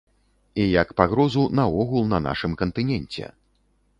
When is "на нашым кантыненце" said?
2.15-3.25